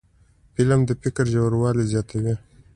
[0.53, 2.33] فلم د فکر ژوروالی زیاتوي